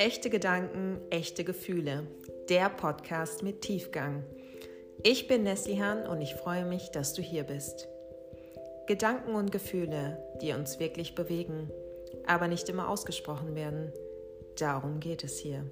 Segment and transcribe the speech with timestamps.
[0.00, 2.06] Echte Gedanken, echte Gefühle.
[2.48, 4.24] Der Podcast mit Tiefgang.
[5.02, 7.86] Ich bin Neslihan und ich freue mich, dass du hier bist.
[8.86, 11.70] Gedanken und Gefühle, die uns wirklich bewegen,
[12.26, 13.92] aber nicht immer ausgesprochen werden.
[14.58, 15.66] Darum geht es hier.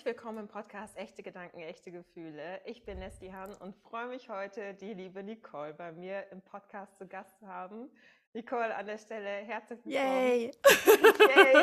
[0.00, 2.62] Herzlich willkommen im Podcast Echte Gedanken, echte Gefühle.
[2.64, 6.96] Ich bin Nesty Hahn und freue mich heute, die liebe Nicole bei mir im Podcast
[6.96, 7.90] zu Gast zu haben.
[8.32, 10.06] Nicole, an der Stelle herzlich willkommen.
[10.06, 10.40] Yay!
[10.44, 10.50] Yay,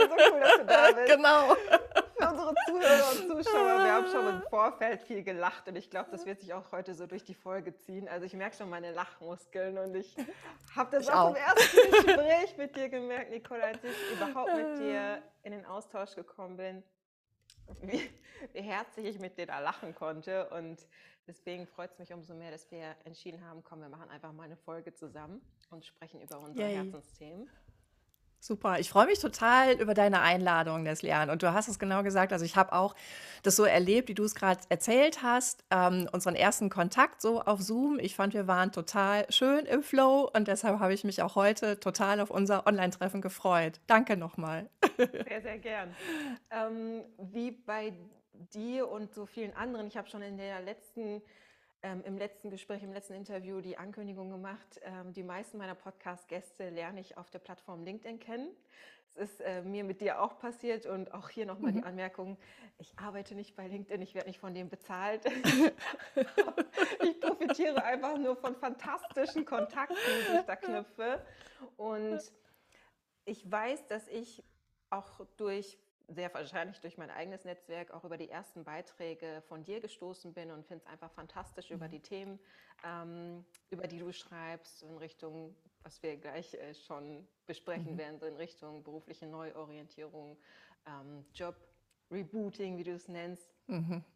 [0.07, 1.15] so cool, dass du da bist.
[1.15, 1.55] Genau.
[1.55, 6.11] Für unsere Zuhörer und Zuschauer, wir haben schon im Vorfeld viel gelacht und ich glaube,
[6.11, 8.07] das wird sich auch heute so durch die Folge ziehen.
[8.07, 10.15] Also ich merke schon meine Lachmuskeln und ich
[10.75, 11.35] habe das Ich auch auch.
[11.35, 16.13] im ersten Gespräch mit dir gemerkt, Nicole, als ich überhaupt mit dir in den Austausch
[16.13, 16.83] gekommen bin,
[17.81, 18.09] wie,
[18.53, 20.49] wie herzlich ich mit dir da lachen konnte.
[20.49, 20.85] Und
[21.27, 24.43] deswegen freut es mich umso mehr, dass wir entschieden haben, komm, wir machen einfach mal
[24.43, 26.75] eine Folge zusammen und sprechen über unsere Yay.
[26.75, 27.49] Herzensthemen.
[28.47, 28.79] Super.
[28.79, 31.29] Ich freue mich total über deine Einladung, Neslian.
[31.29, 32.31] Und du hast es genau gesagt.
[32.31, 32.95] Also ich habe auch
[33.43, 35.65] das so erlebt, wie du es gerade erzählt hast.
[35.69, 37.99] Ähm, unseren ersten Kontakt so auf Zoom.
[37.99, 41.77] Ich fand, wir waren total schön im Flow und deshalb habe ich mich auch heute
[41.81, 43.81] total auf unser Online-Treffen gefreut.
[43.85, 44.69] Danke nochmal.
[44.97, 45.93] Sehr, sehr gern.
[46.49, 47.93] Ähm, wie bei
[48.53, 51.21] dir und so vielen anderen, ich habe schon in der letzten,
[51.83, 56.69] ähm, im letzten Gespräch, im letzten Interview die Ankündigung gemacht, ähm, die meisten meiner Podcast-Gäste
[56.69, 58.49] lerne ich auf der Plattform LinkedIn kennen.
[59.15, 62.37] Es ist äh, mir mit dir auch passiert und auch hier nochmal die Anmerkung,
[62.77, 65.25] ich arbeite nicht bei LinkedIn, ich werde nicht von dem bezahlt.
[67.03, 71.25] ich profitiere einfach nur von fantastischen Kontakten, die ich da knüpfe.
[71.77, 72.19] Und
[73.25, 74.43] ich weiß, dass ich
[74.89, 75.77] auch durch,
[76.07, 80.51] sehr wahrscheinlich durch mein eigenes Netzwerk, auch über die ersten Beiträge von dir gestoßen bin
[80.51, 82.39] und finde es einfach fantastisch über die Themen,
[82.85, 88.25] ähm, über die du schreibst, in Richtung, was wir gleich äh, schon besprechen werden, so
[88.25, 90.37] in Richtung berufliche Neuorientierung,
[90.85, 91.55] ähm, Job.
[92.09, 93.53] Rebooting, wie du es nennst.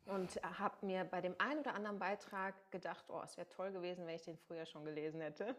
[0.06, 4.06] Und habe mir bei dem einen oder anderen Beitrag gedacht, oh, es wäre toll gewesen,
[4.08, 5.56] wenn ich den früher schon gelesen hätte.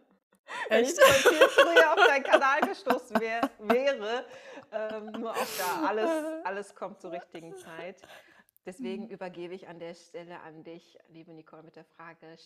[0.69, 0.97] Wenn ich Echt?
[0.97, 4.25] so viel früher auf deinen Kanal gestoßen wär, wäre.
[4.71, 6.09] Ähm, nur auch da, alles,
[6.43, 8.01] alles kommt zur richtigen Zeit.
[8.65, 12.37] Deswegen übergebe ich an der Stelle an dich, liebe Nicole, mit der Frage,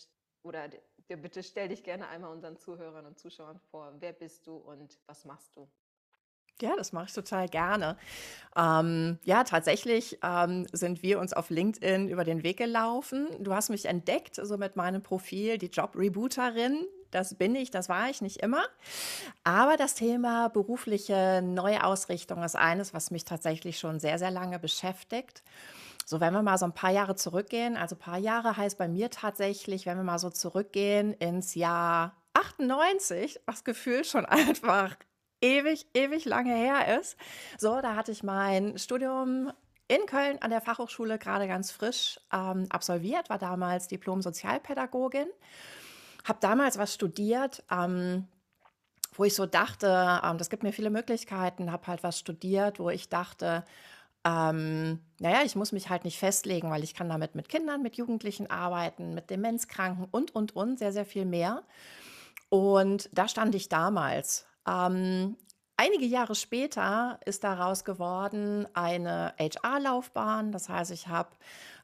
[0.42, 0.68] oder
[1.08, 3.94] dir bitte stell dich gerne einmal unseren Zuhörern und Zuschauern vor.
[3.98, 5.68] Wer bist du und was machst du?
[6.60, 7.96] Ja, das mache ich total gerne.
[8.56, 13.28] Ähm, ja, tatsächlich ähm, sind wir uns auf LinkedIn über den Weg gelaufen.
[13.38, 16.84] Du hast mich entdeckt, so mit meinem Profil, die Job-Rebooterin.
[17.10, 18.64] Das bin ich, das war ich nicht immer.
[19.44, 25.42] Aber das Thema berufliche Neuausrichtung ist eines, was mich tatsächlich schon sehr, sehr lange beschäftigt.
[26.04, 28.88] So, wenn wir mal so ein paar Jahre zurückgehen, also ein paar Jahre heißt bei
[28.88, 34.96] mir tatsächlich, wenn wir mal so zurückgehen ins Jahr 98, was gefühlt schon einfach
[35.40, 37.16] ewig, ewig lange her ist.
[37.58, 39.52] So, da hatte ich mein Studium
[39.88, 45.28] in Köln an der Fachhochschule gerade ganz frisch ähm, absolviert, war damals Diplom-Sozialpädagogin,
[46.28, 48.26] habe damals was studiert, ähm,
[49.14, 52.90] wo ich so dachte, ähm, das gibt mir viele Möglichkeiten, habe halt was studiert, wo
[52.90, 53.64] ich dachte,
[54.24, 57.96] ähm, naja, ich muss mich halt nicht festlegen, weil ich kann damit mit Kindern, mit
[57.96, 61.62] Jugendlichen arbeiten, mit Demenzkranken und, und, und, sehr, sehr viel mehr.
[62.48, 64.46] Und da stand ich damals.
[64.66, 65.36] Ähm,
[65.78, 70.52] einige Jahre später ist daraus geworden eine HR-Laufbahn.
[70.52, 71.30] Das heißt, ich habe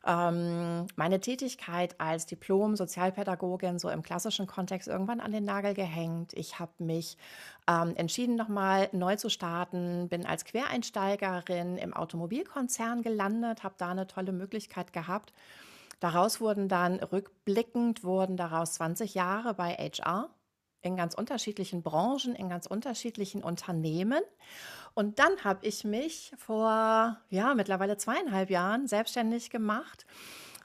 [0.05, 6.32] ähm, meine Tätigkeit als Diplom-Sozialpädagogin so im klassischen Kontext irgendwann an den Nagel gehängt.
[6.34, 7.16] Ich habe mich
[7.69, 14.09] ähm, entschieden, nochmal neu zu starten, bin als Quereinsteigerin im Automobilkonzern gelandet, habe da eine
[14.09, 15.32] tolle Möglichkeit gehabt.
[16.00, 20.28] Daraus wurden dann rückblickend wurden daraus 20 Jahre bei HR
[20.84, 24.22] in ganz unterschiedlichen Branchen, in ganz unterschiedlichen Unternehmen.
[24.94, 30.06] Und dann habe ich mich vor ja mittlerweile zweieinhalb Jahren selbstständig gemacht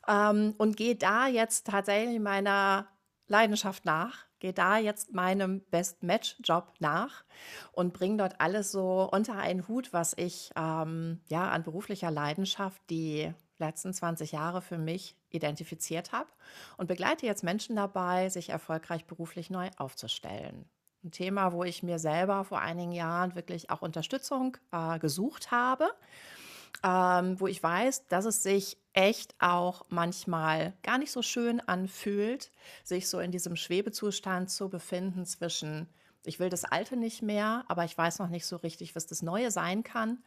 [0.08, 2.88] ähm, und gehe da jetzt tatsächlich meiner
[3.28, 7.24] Leidenschaft nach, gehe da jetzt meinem Best-Match-Job nach
[7.72, 12.82] und bringe dort alles so unter einen Hut, was ich ähm, ja an beruflicher Leidenschaft
[12.90, 16.30] die letzten 20 Jahre für mich identifiziert habe
[16.78, 20.70] und begleite jetzt Menschen dabei, sich erfolgreich beruflich neu aufzustellen.
[21.04, 25.90] Ein Thema, wo ich mir selber vor einigen Jahren wirklich auch Unterstützung äh, gesucht habe,
[26.84, 32.52] ähm, wo ich weiß, dass es sich echt auch manchmal gar nicht so schön anfühlt,
[32.84, 35.88] sich so in diesem Schwebezustand zu befinden zwischen,
[36.26, 39.22] ich will das Alte nicht mehr, aber ich weiß noch nicht so richtig, was das
[39.22, 40.22] Neue sein kann.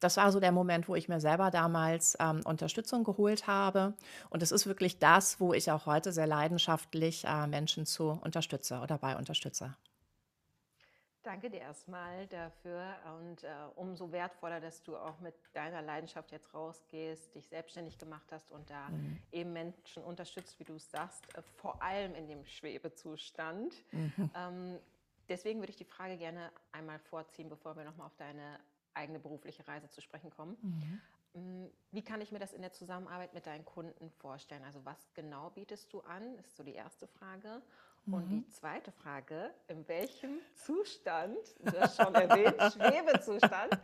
[0.00, 3.94] Das war so der Moment, wo ich mir selber damals ähm, Unterstützung geholt habe.
[4.30, 8.80] Und es ist wirklich das, wo ich auch heute sehr leidenschaftlich äh, Menschen zu unterstütze
[8.80, 9.76] oder bei unterstütze.
[11.22, 16.54] Danke dir erstmal dafür und äh, umso wertvoller, dass du auch mit deiner Leidenschaft jetzt
[16.54, 19.18] rausgehst, dich selbstständig gemacht hast und da mhm.
[19.30, 23.74] eben Menschen unterstützt, wie du es sagst, äh, vor allem in dem Schwebezustand.
[23.92, 24.30] Mhm.
[24.34, 24.78] Ähm,
[25.28, 28.58] deswegen würde ich die Frage gerne einmal vorziehen, bevor wir nochmal auf deine
[29.00, 30.56] eigene berufliche Reise zu sprechen kommen.
[31.32, 31.70] Mhm.
[31.92, 34.64] Wie kann ich mir das in der Zusammenarbeit mit deinen Kunden vorstellen?
[34.64, 37.62] Also was genau bietest du an, ist so die erste Frage.
[38.06, 38.48] Und die mhm.
[38.48, 43.78] zweite Frage, in welchem Zustand, du hast schon erwähnt, Schwebezustand,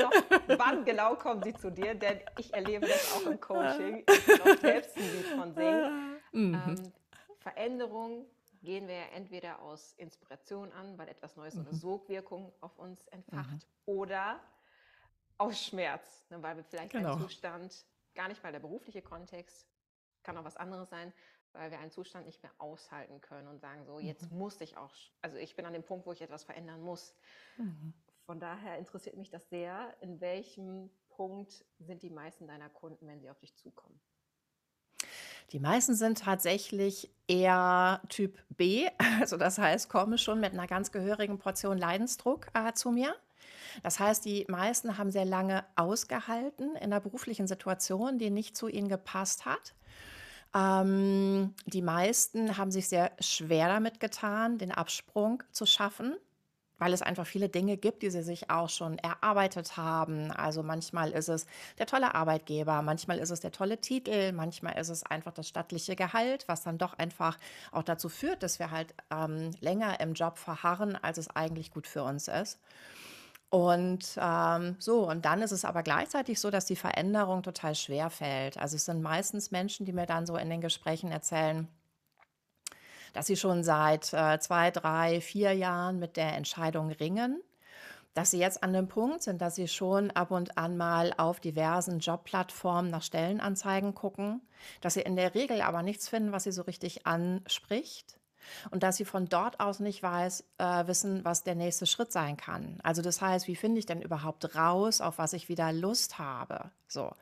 [0.00, 1.94] noch, wann genau kommen sie zu dir?
[1.94, 6.10] Denn ich erlebe das auch im Coaching, ich bin auch selbst ein Lied von Singen.
[6.34, 6.54] Mhm.
[6.54, 6.92] Ähm,
[7.38, 8.26] Veränderung
[8.64, 11.66] gehen wir ja entweder aus Inspiration an, weil etwas Neues mhm.
[11.66, 13.60] eine Sogwirkung auf uns entfacht, mhm.
[13.86, 14.40] oder
[15.38, 17.12] aus Schmerz, ne, weil wir vielleicht genau.
[17.12, 19.68] einen Zustand, gar nicht mal der berufliche Kontext,
[20.22, 21.12] kann auch was anderes sein,
[21.52, 24.38] weil wir einen Zustand nicht mehr aushalten können und sagen, so, jetzt mhm.
[24.38, 27.14] muss ich auch, also ich bin an dem Punkt, wo ich etwas verändern muss.
[27.56, 27.94] Mhm.
[28.26, 33.20] Von daher interessiert mich das sehr, in welchem Punkt sind die meisten deiner Kunden, wenn
[33.20, 34.00] sie auf dich zukommen?
[35.52, 38.88] Die meisten sind tatsächlich eher Typ B,
[39.20, 43.14] also das heißt, kommen schon mit einer ganz gehörigen Portion Leidensdruck äh, zu mir.
[43.82, 48.68] Das heißt, die meisten haben sehr lange ausgehalten in einer beruflichen Situation, die nicht zu
[48.68, 49.74] ihnen gepasst hat.
[50.54, 56.14] Ähm, die meisten haben sich sehr schwer damit getan, den Absprung zu schaffen,
[56.78, 60.30] weil es einfach viele Dinge gibt, die sie sich auch schon erarbeitet haben.
[60.30, 61.46] Also manchmal ist es
[61.78, 65.96] der tolle Arbeitgeber, manchmal ist es der tolle Titel, manchmal ist es einfach das stattliche
[65.96, 67.38] Gehalt, was dann doch einfach
[67.72, 71.86] auch dazu führt, dass wir halt ähm, länger im Job verharren, als es eigentlich gut
[71.86, 72.58] für uns ist.
[73.50, 78.10] Und ähm, so, und dann ist es aber gleichzeitig so, dass die Veränderung total schwer
[78.10, 78.58] fällt.
[78.58, 81.68] Also es sind meistens Menschen, die mir dann so in den Gesprächen erzählen,
[83.14, 87.40] dass sie schon seit äh, zwei, drei, vier Jahren mit der Entscheidung ringen,
[88.12, 91.40] dass sie jetzt an dem Punkt sind, dass sie schon ab und an mal auf
[91.40, 94.42] diversen Jobplattformen nach Stellenanzeigen gucken,
[94.80, 98.18] dass sie in der Regel aber nichts finden, was sie so richtig anspricht
[98.70, 102.36] und dass sie von dort aus nicht weiß, äh, wissen, was der nächste Schritt sein
[102.36, 102.78] kann.
[102.82, 106.70] Also das heißt, wie finde ich denn überhaupt raus, auf was ich wieder Lust habe?
[106.88, 107.12] So.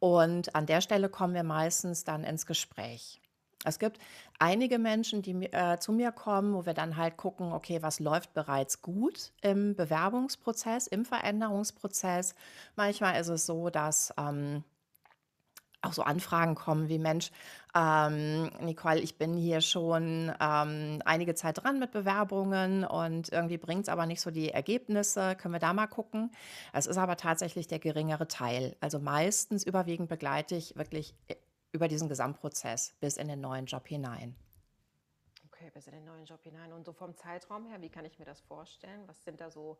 [0.00, 3.20] Und an der Stelle kommen wir meistens dann ins Gespräch.
[3.64, 3.98] Es gibt
[4.38, 8.34] einige Menschen, die äh, zu mir kommen, wo wir dann halt gucken, okay, was läuft
[8.34, 12.34] bereits gut im Bewerbungsprozess, im Veränderungsprozess.
[12.76, 14.64] Manchmal ist es so, dass ähm,
[15.84, 17.30] auch so Anfragen kommen wie Mensch,
[17.74, 23.82] ähm, Nicole, ich bin hier schon ähm, einige Zeit dran mit Bewerbungen und irgendwie bringt
[23.82, 25.34] es aber nicht so die Ergebnisse.
[25.36, 26.30] Können wir da mal gucken?
[26.72, 28.76] Es ist aber tatsächlich der geringere Teil.
[28.80, 31.34] Also meistens überwiegend begleite ich wirklich äh,
[31.74, 34.36] über diesen Gesamtprozess bis in den neuen Job hinein.
[35.46, 36.72] Okay, bis in den neuen Job hinein.
[36.72, 39.02] Und so vom Zeitraum her, wie kann ich mir das vorstellen?
[39.06, 39.76] Was sind da so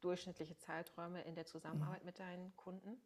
[0.00, 2.06] durchschnittliche Zeiträume in der Zusammenarbeit mhm.
[2.06, 2.96] mit deinen Kunden?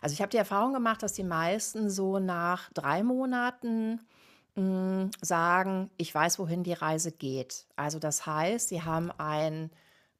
[0.00, 4.00] Also ich habe die Erfahrung gemacht, dass die meisten so nach drei Monaten
[4.54, 7.66] mh, hm, sagen, ich weiß, wohin die Reise geht.
[7.76, 9.70] Also das heißt, sie haben ein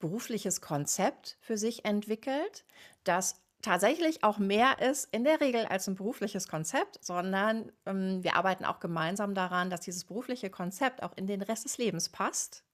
[0.00, 2.64] berufliches Konzept für sich entwickelt,
[3.04, 8.36] das tatsächlich auch mehr ist in der Regel als ein berufliches Konzept, sondern ähm, wir
[8.36, 12.64] arbeiten auch gemeinsam daran, dass dieses berufliche Konzept auch in den Rest des Lebens passt,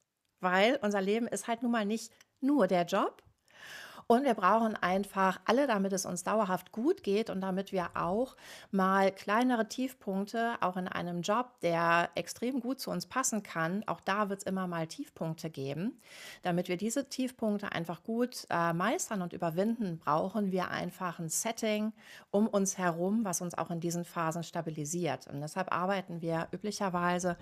[0.40, 3.22] weil unser Leben ist halt nun mal nicht nur der Job,
[4.06, 8.36] und wir brauchen einfach alle, damit es uns dauerhaft gut geht und damit wir auch
[8.70, 14.00] mal kleinere Tiefpunkte, auch in einem Job, der extrem gut zu uns passen kann, auch
[14.00, 16.00] da wird es immer mal Tiefpunkte geben.
[16.42, 21.92] Damit wir diese Tiefpunkte einfach gut äh, meistern und überwinden, brauchen wir einfach ein Setting
[22.30, 25.26] um uns herum, was uns auch in diesen Phasen stabilisiert.
[25.28, 27.36] Und deshalb arbeiten wir üblicherweise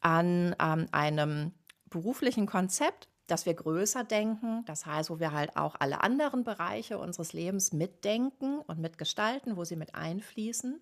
[0.00, 1.52] an ähm, einem
[1.88, 6.98] beruflichen Konzept, dass wir größer denken, das heißt, wo wir halt auch alle anderen Bereiche
[6.98, 10.80] unseres Lebens mitdenken und mitgestalten, wo sie mit einfließen.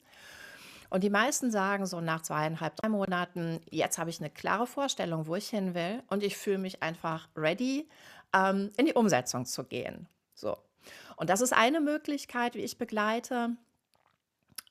[0.91, 5.27] Und die meisten sagen so nach zweieinhalb, drei Monaten, jetzt habe ich eine klare Vorstellung,
[5.27, 7.89] wo ich hin will und ich fühle mich einfach ready,
[8.35, 10.07] ähm, in die Umsetzung zu gehen.
[10.35, 10.59] So.
[11.17, 13.57] Und das ist eine Möglichkeit, wie ich begleite.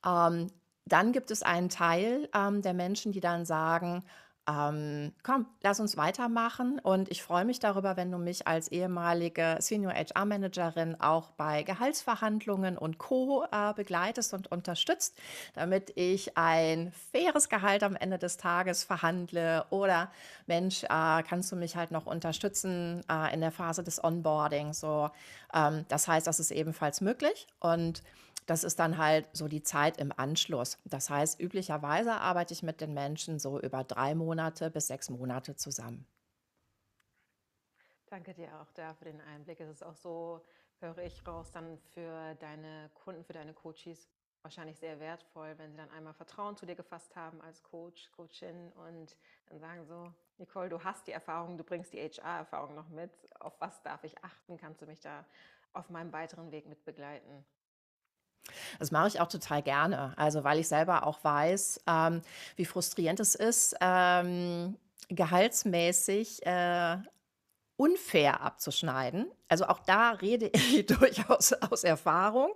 [0.05, 0.51] Ähm,
[0.85, 4.03] dann gibt es einen Teil ähm, der Menschen, die dann sagen,
[4.47, 9.57] Ähm, komm, lass uns weitermachen und ich freue mich darüber, wenn du mich als ehemalige
[9.59, 13.45] Senior HR-Managerin auch bei Gehaltsverhandlungen und Co.
[13.51, 15.15] Äh, begleitest und unterstützt,
[15.53, 20.11] damit ich ein faires Gehalt am Ende des Tages verhandle oder
[20.47, 20.87] Mensch, äh,
[21.21, 24.73] kannst du mich halt noch unterstützen äh, in der Phase des Onboarding.
[24.73, 25.11] So,
[25.53, 28.01] ähm, das heißt, das ist ebenfalls möglich und
[28.45, 30.77] das ist dann halt so die Zeit im Anschluss.
[30.85, 35.55] Das heißt, üblicherweise arbeite ich mit den Menschen so über drei Monate bis sechs Monate
[35.55, 36.05] zusammen.
[38.07, 39.59] Danke dir auch da für den Einblick.
[39.61, 40.41] Es ist auch so,
[40.79, 44.09] höre ich raus, dann für deine Kunden, für deine Coaches
[44.41, 48.71] wahrscheinlich sehr wertvoll, wenn sie dann einmal Vertrauen zu dir gefasst haben als Coach, Coachin
[48.73, 49.15] und
[49.47, 53.11] dann sagen so, Nicole, du hast die Erfahrung, du bringst die HR-Erfahrung noch mit.
[53.39, 54.57] Auf was darf ich achten?
[54.57, 55.25] Kannst du mich da
[55.73, 57.45] auf meinem weiteren Weg mit begleiten?
[58.79, 60.13] Das mache ich auch total gerne.
[60.17, 62.21] Also, weil ich selber auch weiß, ähm,
[62.55, 64.77] wie frustrierend es ist, ähm,
[65.09, 66.97] gehaltsmäßig äh,
[67.81, 69.31] unfair abzuschneiden.
[69.47, 72.53] Also auch da rede ich durchaus aus Erfahrung.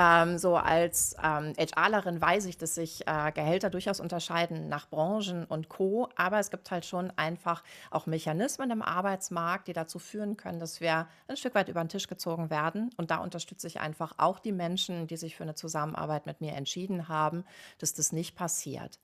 [0.00, 5.44] Ähm, so als ähm, HRlerin weiß ich, dass sich äh, Gehälter durchaus unterscheiden nach Branchen
[5.44, 6.08] und Co.
[6.14, 10.80] Aber es gibt halt schon einfach auch Mechanismen im Arbeitsmarkt, die dazu führen können, dass
[10.80, 12.90] wir ein Stück weit über den Tisch gezogen werden.
[12.96, 16.52] Und da unterstütze ich einfach auch die Menschen, die sich für eine Zusammenarbeit mit mir
[16.52, 17.44] entschieden haben,
[17.78, 19.00] dass das nicht passiert.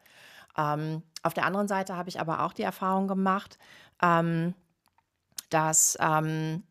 [0.57, 3.59] Ähm, auf der anderen Seite habe ich aber auch die Erfahrung gemacht,
[4.01, 4.55] ähm,
[5.51, 6.63] dass ähm,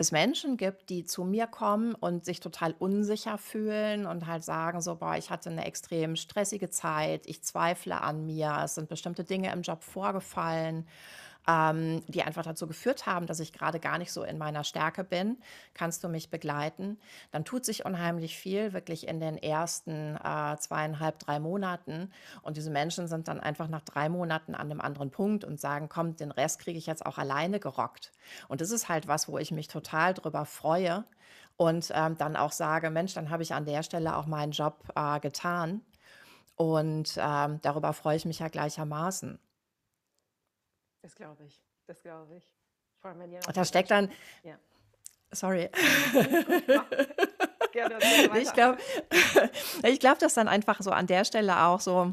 [0.00, 4.80] es Menschen gibt, die zu mir kommen und sich total unsicher fühlen und halt sagen
[4.80, 9.24] so, boah, ich hatte eine extrem stressige Zeit, ich zweifle an mir, es sind bestimmte
[9.24, 10.86] Dinge im Job vorgefallen
[11.48, 15.04] ähm, die einfach dazu geführt haben, dass ich gerade gar nicht so in meiner Stärke
[15.04, 15.38] bin.
[15.74, 16.98] Kannst du mich begleiten?
[17.32, 22.10] Dann tut sich unheimlich viel, wirklich in den ersten äh, zweieinhalb, drei Monaten.
[22.42, 25.88] Und diese Menschen sind dann einfach nach drei Monaten an einem anderen Punkt und sagen,
[25.88, 28.12] komm, den Rest kriege ich jetzt auch alleine gerockt.
[28.48, 31.04] Und das ist halt was, wo ich mich total drüber freue
[31.56, 34.82] und ähm, dann auch sage, Mensch, dann habe ich an der Stelle auch meinen Job
[34.94, 35.82] äh, getan.
[36.56, 39.38] Und ähm, darüber freue ich mich ja gleichermaßen.
[41.02, 41.60] Das glaube ich.
[41.86, 42.54] Das glaube ich.
[43.00, 44.10] Vor allem, wenn ihr Und da steckt dann,
[44.42, 44.56] ja.
[45.32, 45.70] sorry.
[48.34, 48.78] Ich glaube,
[49.84, 52.12] ich glaube, dass dann einfach so an der Stelle auch so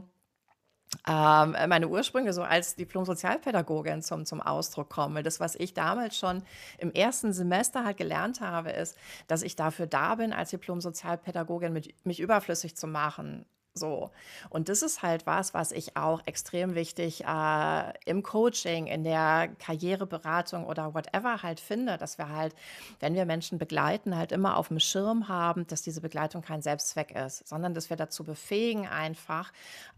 [1.07, 5.23] ähm, meine Ursprünge so als Diplom-Sozialpädagogin zum, zum Ausdruck kommen.
[5.23, 6.43] Das, was ich damals schon
[6.77, 8.95] im ersten Semester halt gelernt habe, ist,
[9.27, 13.45] dass ich dafür da bin, als Diplom-Sozialpädagogin mich überflüssig zu machen
[13.77, 14.11] so.
[14.49, 19.49] Und das ist halt was, was ich auch extrem wichtig äh, im Coaching, in der
[19.59, 22.53] Karriereberatung oder whatever halt finde, dass wir halt,
[22.99, 27.11] wenn wir Menschen begleiten, halt immer auf dem Schirm haben, dass diese Begleitung kein Selbstzweck
[27.11, 29.51] ist, sondern dass wir dazu befähigen, einfach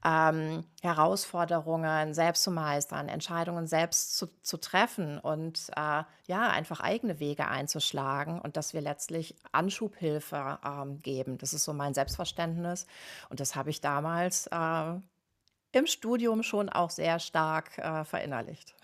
[0.06, 7.20] ähm, Herausforderungen selbst zu meistern, Entscheidungen selbst zu, zu treffen und äh, ja, einfach eigene
[7.20, 11.38] Wege einzuschlagen und dass wir letztlich Anschubhilfe ähm, geben.
[11.40, 12.86] Das ist so mein Selbstverständnis
[13.30, 18.76] und das habe habe ich damals äh, im Studium schon auch sehr stark äh, verinnerlicht.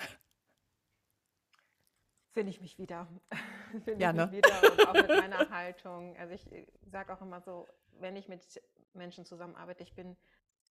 [2.33, 3.07] Finde ich mich wieder.
[3.83, 4.27] Finde ja, ich ne?
[4.27, 6.15] mich wieder und auch mit meiner Haltung.
[6.17, 7.67] Also ich äh, sage auch immer so,
[7.99, 8.61] wenn ich mit
[8.93, 10.15] Menschen zusammenarbeite, ich bin,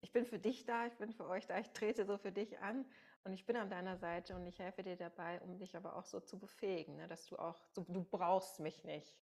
[0.01, 2.61] ich bin für dich da, ich bin für euch da, ich trete so für dich
[2.61, 2.85] an
[3.25, 6.05] und ich bin an deiner Seite und ich helfe dir dabei, um dich aber auch
[6.05, 9.19] so zu befähigen, ne, dass du auch, so, du brauchst mich nicht.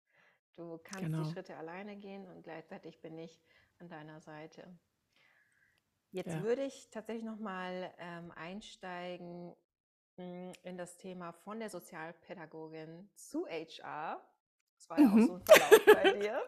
[0.58, 1.24] Du kannst genau.
[1.24, 3.42] die Schritte alleine gehen und gleichzeitig bin ich
[3.82, 4.80] an deiner Seite.
[6.12, 6.44] Jetzt ja.
[6.44, 9.56] würde ich tatsächlich nochmal ähm, einsteigen
[10.18, 14.22] hm, in das Thema von der Sozialpädagogin zu HR.
[14.76, 15.24] Das war ja mhm.
[15.24, 16.42] auch so ein Verlauf bei dir.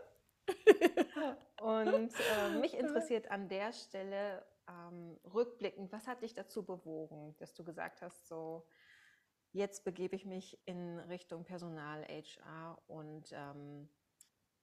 [1.62, 7.54] Und äh, mich interessiert an der Stelle ähm, rückblickend, was hat dich dazu bewogen, dass
[7.54, 8.68] du gesagt hast, so
[9.54, 13.90] jetzt begebe ich mich in Richtung Personal HR und ähm,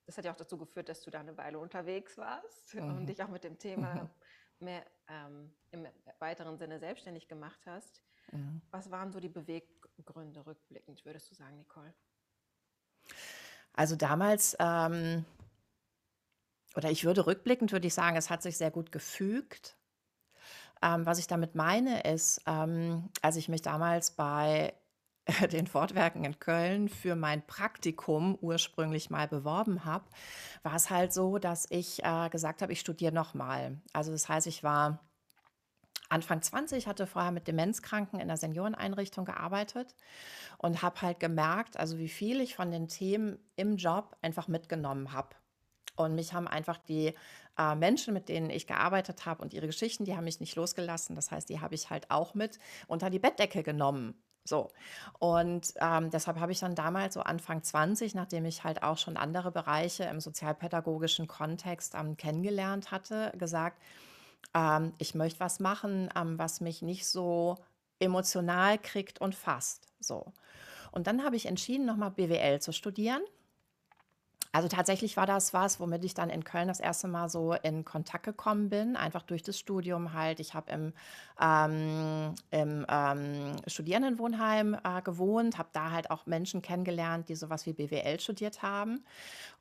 [0.07, 2.99] das hat ja auch dazu geführt, dass du da eine Weile unterwegs warst mhm.
[2.99, 4.11] und dich auch mit dem Thema
[4.59, 5.87] mehr ähm, im
[6.19, 8.03] weiteren Sinne selbstständig gemacht hast.
[8.33, 8.61] Mhm.
[8.71, 11.95] Was waren so die Beweggründe rückblickend, würdest du sagen, Nicole?
[13.73, 15.25] Also damals, ähm,
[16.77, 19.77] oder ich würde rückblickend, würde ich sagen, es hat sich sehr gut gefügt.
[20.83, 24.75] Ähm, was ich damit meine, ist, ähm, als ich mich damals bei
[25.53, 30.05] den Fortwerken in Köln für mein Praktikum ursprünglich mal beworben habe,
[30.63, 33.81] war es halt so, dass ich äh, gesagt habe, ich studiere nochmal.
[33.93, 35.01] Also das heißt, ich war
[36.09, 39.95] Anfang 20, hatte vorher mit Demenzkranken in der Senioreneinrichtung gearbeitet
[40.59, 45.13] und habe halt gemerkt, also wie viel ich von den Themen im Job einfach mitgenommen
[45.13, 45.37] habe.
[45.95, 47.15] Und mich haben einfach die
[47.59, 51.15] äh, Menschen, mit denen ich gearbeitet habe und ihre Geschichten, die haben mich nicht losgelassen.
[51.15, 52.59] Das heißt, die habe ich halt auch mit
[52.89, 54.15] unter die Bettdecke genommen.
[54.45, 54.71] So.
[55.19, 59.17] Und ähm, deshalb habe ich dann damals, so Anfang 20, nachdem ich halt auch schon
[59.17, 63.81] andere Bereiche im sozialpädagogischen Kontext ähm, kennengelernt hatte, gesagt,
[64.55, 67.57] ähm, ich möchte was machen, ähm, was mich nicht so
[67.99, 69.87] emotional kriegt und fasst.
[70.01, 70.33] So.
[70.91, 73.23] Und dann habe ich entschieden, nochmal BWL zu studieren
[74.53, 77.85] also tatsächlich war das was, womit ich dann in Köln das erste Mal so in
[77.85, 80.41] Kontakt gekommen bin, einfach durch das Studium halt.
[80.41, 80.93] Ich habe im,
[81.41, 87.75] ähm, im ähm, Studierendenwohnheim äh, gewohnt, habe da halt auch Menschen kennengelernt, die sowas wie
[87.75, 89.05] BWL studiert haben.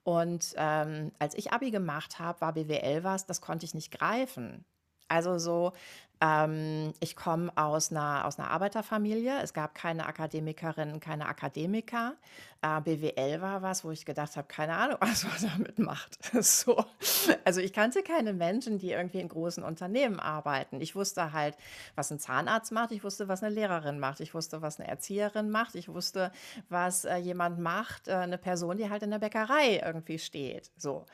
[0.04, 4.66] Und ähm, als ich Abi gemacht habe, war BWL was, das konnte ich nicht greifen.
[5.08, 5.74] Also so,
[6.22, 9.42] ähm, ich komme aus einer, aus einer Arbeiterfamilie.
[9.42, 12.16] Es gab keine Akademikerinnen, keine Akademiker.
[12.62, 16.20] Äh, BWL war was, wo ich gedacht habe, keine Ahnung, was man damit macht.
[16.44, 16.84] so.
[17.46, 20.82] Also ich kannte keine Menschen, die irgendwie in großen Unternehmen arbeiten.
[20.82, 21.56] Ich wusste halt,
[21.96, 22.92] was ein Zahnarzt macht.
[22.92, 24.20] Ich wusste, was eine Lehrerin macht.
[24.20, 25.76] Ich wusste, was eine Erzieherin macht.
[25.76, 26.34] Ich wusste,
[26.68, 30.70] was äh, jemand macht, äh, eine Person, die halt in der Bäckerei irgendwie steht.
[30.76, 31.06] So.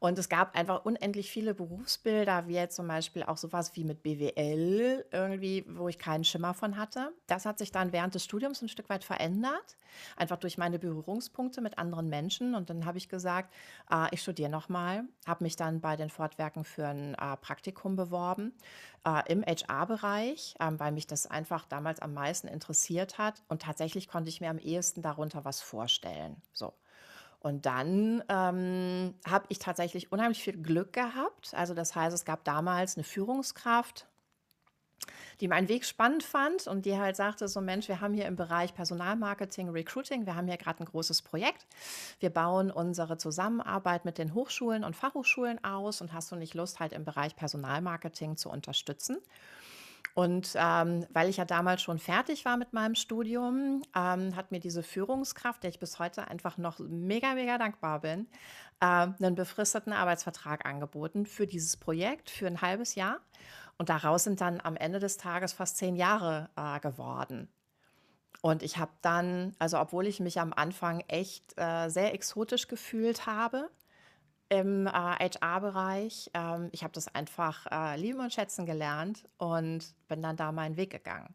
[0.00, 4.02] Und es gab einfach unendlich viele Berufsbilder, wie jetzt zum Beispiel auch sowas wie mit
[4.02, 7.12] BWL BWL irgendwie, wo ich keinen Schimmer von hatte.
[7.26, 9.76] Das hat sich dann während des Studiums ein Stück weit verändert,
[10.16, 12.54] einfach durch meine Berührungspunkte mit anderen Menschen.
[12.54, 13.52] Und dann habe ich gesagt,
[13.90, 18.52] äh, ich studiere nochmal, habe mich dann bei den Fortwerken für ein äh, Praktikum beworben
[19.06, 23.42] äh, im HR-Bereich, ähm, weil mich das einfach damals am meisten interessiert hat.
[23.48, 26.36] Und tatsächlich konnte ich mir am ehesten darunter was vorstellen.
[26.52, 26.74] So.
[27.42, 31.54] Und dann ähm, habe ich tatsächlich unheimlich viel Glück gehabt.
[31.54, 34.06] Also das heißt, es gab damals eine Führungskraft,
[35.40, 38.36] die meinen Weg spannend fand und die halt sagte, so Mensch, wir haben hier im
[38.36, 41.66] Bereich Personalmarketing, Recruiting, wir haben hier gerade ein großes Projekt.
[42.18, 46.80] Wir bauen unsere Zusammenarbeit mit den Hochschulen und Fachhochschulen aus und hast du nicht Lust,
[46.80, 49.18] halt im Bereich Personalmarketing zu unterstützen?
[50.14, 54.60] Und ähm, weil ich ja damals schon fertig war mit meinem Studium, ähm, hat mir
[54.60, 58.26] diese Führungskraft, der ich bis heute einfach noch mega, mega dankbar bin,
[58.80, 63.20] äh, einen befristeten Arbeitsvertrag angeboten für dieses Projekt für ein halbes Jahr.
[63.80, 67.48] Und daraus sind dann am Ende des Tages fast zehn Jahre äh, geworden.
[68.42, 73.24] Und ich habe dann, also obwohl ich mich am Anfang echt äh, sehr exotisch gefühlt
[73.24, 73.70] habe
[74.50, 80.20] im äh, HR-Bereich, ähm, ich habe das einfach äh, lieben und schätzen gelernt und bin
[80.20, 81.34] dann da meinen Weg gegangen.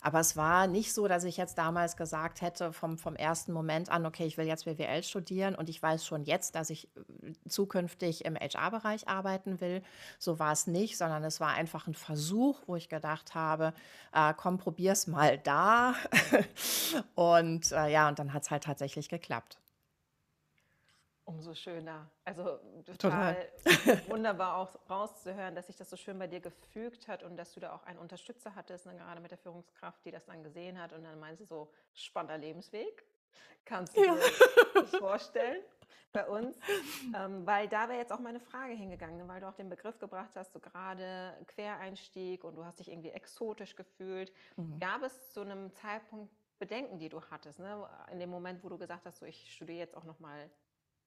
[0.00, 3.90] Aber es war nicht so, dass ich jetzt damals gesagt hätte, vom, vom ersten Moment
[3.90, 7.32] an, okay, ich will jetzt BWL studieren und ich weiß schon jetzt, dass ich äh,
[7.48, 9.82] zukünftig im HR-Bereich arbeiten will.
[10.18, 13.72] So war es nicht, sondern es war einfach ein Versuch, wo ich gedacht habe,
[14.12, 15.94] äh, komm, probier's mal da.
[17.14, 19.58] und äh, ja, und dann hat es halt tatsächlich geklappt.
[21.30, 22.10] Umso schöner.
[22.24, 24.08] Also total, total.
[24.08, 27.60] wunderbar auch rauszuhören, dass sich das so schön bei dir gefügt hat und dass du
[27.60, 30.92] da auch einen Unterstützer hattest, ne, gerade mit der Führungskraft, die das dann gesehen hat
[30.92, 33.04] und dann meinst du so, spannender Lebensweg.
[33.64, 34.12] Kannst du ja.
[34.12, 34.20] dir
[34.74, 35.62] das vorstellen
[36.12, 36.58] bei uns?
[37.12, 39.98] Ähm, weil da wäre jetzt auch meine Frage hingegangen, ne, weil du auch den Begriff
[39.98, 44.32] gebracht hast, so gerade Quereinstieg und du hast dich irgendwie exotisch gefühlt.
[44.56, 44.78] Mhm.
[44.78, 47.88] Gab es zu einem Zeitpunkt Bedenken, die du hattest, ne?
[48.12, 50.50] in dem Moment, wo du gesagt hast, so, ich studiere jetzt auch nochmal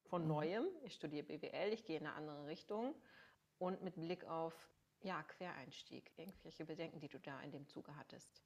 [0.04, 0.28] von mhm.
[0.28, 0.68] Neuem.
[0.84, 2.96] Ich studiere BWL, ich gehe in eine andere Richtung
[3.58, 4.54] und mit Blick auf
[5.02, 8.42] ja, Quereinstieg, irgendwelche Bedenken, die du da in dem Zuge hattest.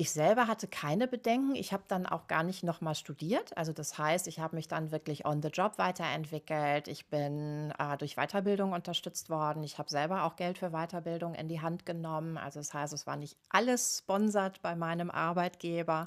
[0.00, 1.56] Ich selber hatte keine Bedenken.
[1.56, 3.56] Ich habe dann auch gar nicht nochmal studiert.
[3.56, 6.86] Also das heißt, ich habe mich dann wirklich on the job weiterentwickelt.
[6.86, 9.64] Ich bin äh, durch Weiterbildung unterstützt worden.
[9.64, 12.38] Ich habe selber auch Geld für Weiterbildung in die Hand genommen.
[12.38, 16.06] Also das heißt, es war nicht alles sponsert bei meinem Arbeitgeber.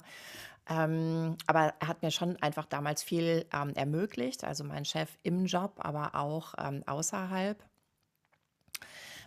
[0.70, 5.44] Ähm, aber er hat mir schon einfach damals viel ähm, ermöglicht, also mein Chef im
[5.44, 7.62] Job, aber auch ähm, außerhalb.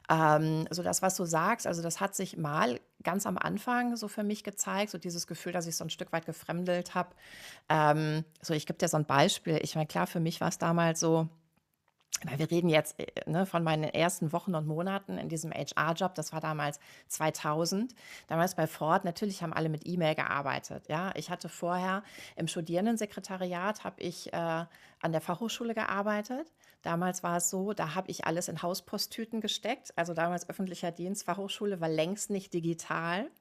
[0.10, 4.08] Ähm, so das, was du sagst, also das hat sich mal ganz am Anfang so
[4.08, 7.10] für mich gezeigt, so dieses Gefühl, dass ich so ein Stück weit gefremdelt habe.
[7.70, 9.60] Ähm, so, ich gebe dir so ein Beispiel.
[9.62, 11.30] Ich meine, klar, für mich war es damals so,
[12.24, 16.16] weil wir reden jetzt äh, ne, von meinen ersten Wochen und Monaten in diesem HR-Job,
[16.16, 17.94] das war damals 2000.
[18.28, 20.88] Damals bei Ford, natürlich haben alle mit E-Mail gearbeitet.
[20.88, 22.04] Ja, ich hatte vorher
[22.36, 26.52] im Studierendensekretariat, habe ich äh, an der Fachhochschule gearbeitet.
[26.86, 29.92] Damals war es so, da habe ich alles in Hausposttüten gesteckt.
[29.98, 33.32] Also damals öffentlicher Dienst, Fachhochschule war längst nicht digital.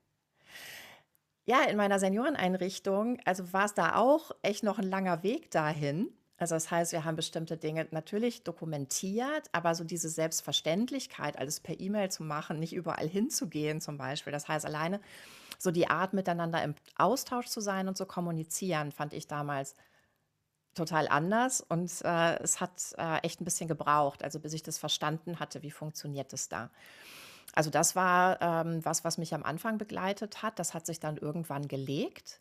[1.45, 6.11] Ja, in meiner Senioreneinrichtung, also war es da auch echt noch ein langer Weg dahin.
[6.39, 11.79] Also das heißt, wir haben bestimmte Dinge natürlich dokumentiert, aber so diese Selbstverständlichkeit, alles per
[11.79, 14.33] E-Mail zu machen, nicht überall hinzugehen zum Beispiel.
[14.33, 15.03] Das heißt, alleine
[15.59, 19.77] so die Art, miteinander im Austausch zu sein und zu kommunizieren, fand ich damals
[20.75, 24.79] total anders und äh, es hat äh, echt ein bisschen gebraucht, also bis ich das
[24.79, 26.71] verstanden hatte, wie funktioniert es da.
[27.55, 30.59] Also das war ähm, was, was mich am Anfang begleitet hat.
[30.59, 32.41] Das hat sich dann irgendwann gelegt.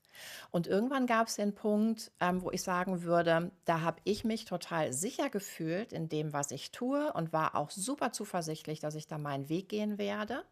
[0.51, 4.45] Und irgendwann gab es den Punkt, ähm, wo ich sagen würde, da habe ich mich
[4.45, 9.07] total sicher gefühlt in dem, was ich tue und war auch super zuversichtlich, dass ich
[9.07, 10.43] da meinen Weg gehen werde.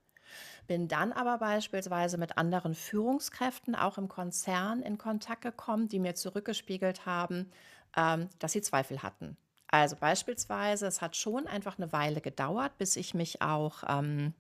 [0.68, 6.16] Bin dann aber beispielsweise mit anderen Führungskräften auch im Konzern in Kontakt gekommen, die mir
[6.16, 7.52] zurückgespiegelt haben,
[7.96, 9.38] ähm, dass sie Zweifel hatten.
[9.68, 14.34] Also beispielsweise, es hat schon einfach eine Weile gedauert, bis ich mich auch ähm,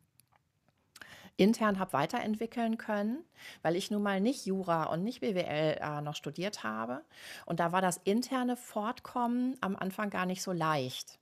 [1.38, 3.24] intern habe weiterentwickeln können,
[3.62, 7.02] weil ich nun mal nicht Jura und nicht BWL äh, noch studiert habe.
[7.46, 11.18] Und da war das interne Fortkommen am Anfang gar nicht so leicht.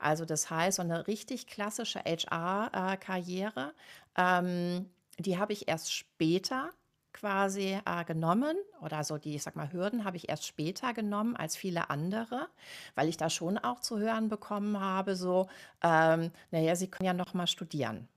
[0.00, 3.72] Also das heißt, so eine richtig klassische HR-Karriere,
[4.20, 6.70] ähm, die habe ich erst später
[7.12, 11.36] quasi äh, genommen oder so die, ich sag mal, Hürden habe ich erst später genommen
[11.36, 12.48] als viele andere,
[12.94, 15.48] weil ich da schon auch zu hören bekommen habe, so,
[15.82, 18.08] ähm, naja, Sie können ja noch mal studieren.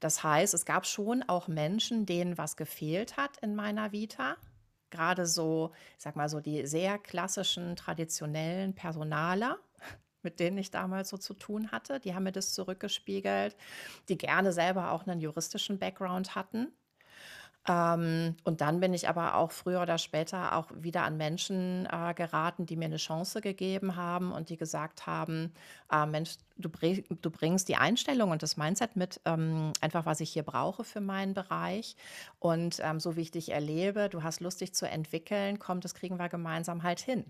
[0.00, 4.36] Das heißt, es gab schon auch Menschen, denen was gefehlt hat in meiner Vita.
[4.90, 9.58] Gerade so, ich sag mal so, die sehr klassischen, traditionellen Personaler,
[10.24, 13.56] mit denen ich damals so zu tun hatte, die haben mir das zurückgespiegelt,
[14.08, 16.72] die gerne selber auch einen juristischen Background hatten
[17.66, 22.12] ähm, und dann bin ich aber auch früher oder später auch wieder an Menschen äh,
[22.12, 25.52] geraten, die mir eine Chance gegeben haben und die gesagt haben,
[25.90, 30.30] äh, Mensch, du, du bringst die Einstellung und das Mindset mit, ähm, einfach was ich
[30.30, 31.96] hier brauche für meinen Bereich.
[32.38, 35.94] Und ähm, so wie ich dich erlebe, du hast Lust, dich zu entwickeln, kommt, das
[35.94, 37.24] kriegen wir gemeinsam halt hin.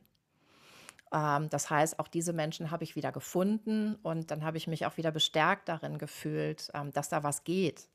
[1.15, 4.85] Ähm, das heißt, auch diese Menschen habe ich wieder gefunden und dann habe ich mich
[4.85, 7.89] auch wieder bestärkt darin gefühlt, ähm, dass da was geht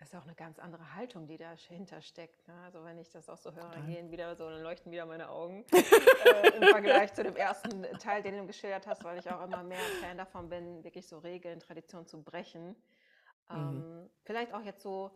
[0.00, 2.48] das ist auch eine ganz andere Haltung, die dahinter steckt.
[2.48, 2.54] Ne?
[2.64, 5.28] Also wenn ich das auch so höre, dann gehen wieder so, dann leuchten wieder meine
[5.28, 9.44] Augen äh, im Vergleich zu dem ersten Teil, den du geschildert hast, weil ich auch
[9.44, 12.68] immer mehr Fan davon bin, wirklich so Regeln, Traditionen zu brechen.
[13.50, 13.56] Mhm.
[13.56, 15.10] Ähm, vielleicht auch jetzt so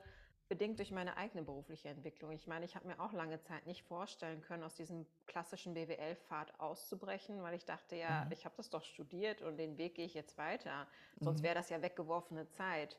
[0.48, 2.30] bedingt durch meine eigene berufliche Entwicklung.
[2.32, 6.60] Ich meine, ich habe mir auch lange Zeit nicht vorstellen können, aus diesem klassischen BWL-Pfad
[6.60, 8.32] auszubrechen, weil ich dachte, ja, mhm.
[8.32, 10.86] ich habe das doch studiert und den Weg gehe ich jetzt weiter.
[11.20, 11.44] Sonst mhm.
[11.44, 12.98] wäre das ja weggeworfene Zeit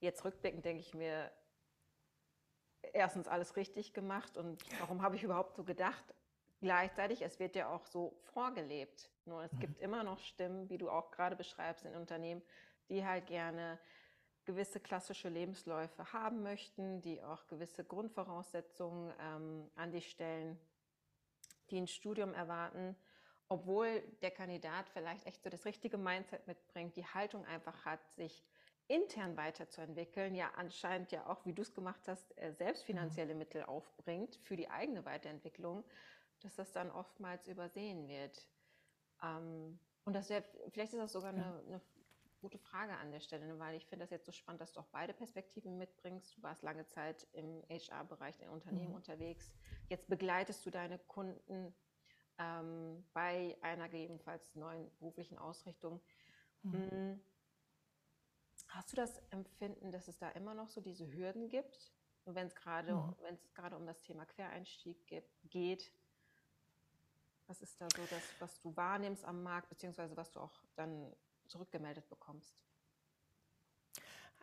[0.00, 1.30] jetzt rückblickend denke ich mir,
[2.92, 6.14] erstens alles richtig gemacht und warum habe ich überhaupt so gedacht?
[6.60, 9.10] Gleichzeitig, es wird ja auch so vorgelebt.
[9.24, 9.60] Nur es mhm.
[9.60, 12.42] gibt immer noch Stimmen, wie du auch gerade beschreibst, in Unternehmen,
[12.88, 13.78] die halt gerne
[14.46, 20.58] gewisse klassische Lebensläufe haben möchten, die auch gewisse Grundvoraussetzungen ähm, an dich stellen,
[21.70, 22.96] die ein Studium erwarten,
[23.48, 28.44] obwohl der Kandidat vielleicht echt so das richtige Mindset mitbringt, die Haltung einfach hat, sich
[28.88, 32.86] intern weiterzuentwickeln, ja anscheinend ja auch, wie du es gemacht hast, äh, selbst mhm.
[32.86, 33.34] finanzielle.
[33.34, 35.84] Mittel aufbringt für die eigene Weiterentwicklung,
[36.40, 38.48] dass das dann oftmals übersehen wird.
[39.22, 41.80] Ähm, und das wäre, vielleicht ist das sogar eine, eine
[42.40, 44.80] gute Frage an der Stelle, ne, weil ich finde das jetzt so spannend, dass du
[44.80, 46.36] auch beide Perspektiven mitbringst.
[46.36, 48.96] Du warst lange Zeit im HR-Bereich der Unternehmen mhm.
[48.96, 49.54] unterwegs.
[49.88, 51.74] Jetzt begleitest du deine Kunden
[52.38, 56.00] ähm, bei einer gegebenenfalls neuen beruflichen Ausrichtung.
[56.62, 56.90] Mhm.
[56.90, 57.20] Hm,
[58.68, 61.92] Hast du das Empfinden, dass es da immer noch so diese Hürden gibt?
[62.24, 63.14] Und wenn es gerade, mhm.
[63.22, 65.92] wenn es gerade um das Thema Quereinstieg gibt, geht,
[67.46, 71.14] was ist da so das, was du wahrnimmst am Markt, beziehungsweise was du auch dann
[71.48, 72.62] zurückgemeldet bekommst?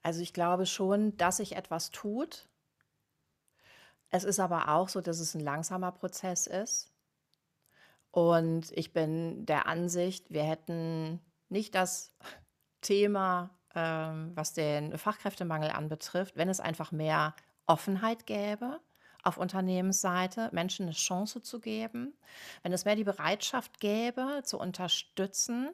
[0.02, 2.50] Also ich glaube schon, dass sich etwas tut.
[4.10, 6.92] Es ist aber auch so, dass es ein langsamer Prozess ist.
[8.12, 12.14] Und ich bin der Ansicht, wir hätten nicht das
[12.82, 17.36] Thema ähm, was den Fachkräftemangel anbetrifft, wenn es einfach mehr
[17.66, 18.80] Offenheit gäbe
[19.24, 22.14] auf Unternehmensseite, Menschen eine Chance zu geben,
[22.62, 25.70] wenn es mehr die Bereitschaft gäbe, zu unterstützen,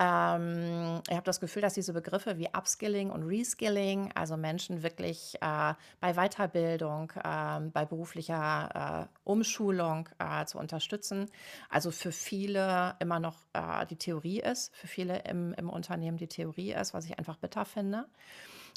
[0.00, 5.36] ähm, ich habe das Gefühl, dass diese Begriffe wie Upskilling und Reskilling, also Menschen wirklich
[5.40, 11.30] äh, bei Weiterbildung, äh, bei beruflicher äh, Umschulung äh, zu unterstützen,
[11.68, 16.28] also für viele immer noch äh, die Theorie ist, für viele im, im Unternehmen die
[16.28, 18.06] Theorie ist, was ich einfach bitter finde.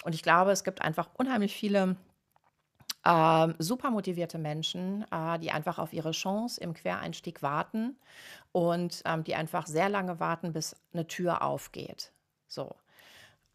[0.04, 1.96] Und ich glaube, es gibt einfach unheimlich viele
[3.08, 7.98] ähm, super motivierte Menschen, äh, die einfach auf ihre Chance im Quereinstieg warten
[8.52, 12.12] und ähm, die einfach sehr lange warten, bis eine Tür aufgeht.
[12.48, 12.76] So.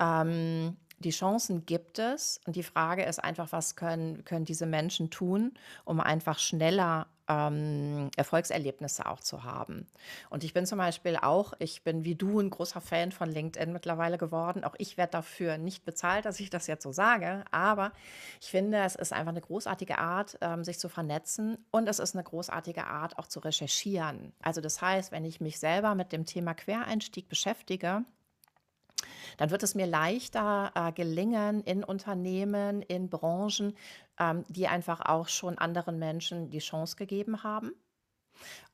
[0.00, 5.10] Ähm, die Chancen gibt es und die Frage ist einfach, was können, können diese Menschen
[5.10, 5.52] tun,
[5.84, 9.86] um einfach schneller ähm, Erfolgserlebnisse auch zu haben.
[10.30, 13.72] Und ich bin zum Beispiel auch, ich bin wie du ein großer Fan von LinkedIn
[13.72, 14.64] mittlerweile geworden.
[14.64, 17.92] Auch ich werde dafür nicht bezahlt, dass ich das jetzt so sage, aber
[18.40, 22.14] ich finde, es ist einfach eine großartige Art, ähm, sich zu vernetzen und es ist
[22.14, 24.32] eine großartige Art, auch zu recherchieren.
[24.42, 28.04] Also das heißt, wenn ich mich selber mit dem Thema Quereinstieg beschäftige,
[29.36, 33.76] dann wird es mir leichter äh, gelingen in Unternehmen, in Branchen,
[34.18, 37.72] ähm, die einfach auch schon anderen Menschen die Chance gegeben haben.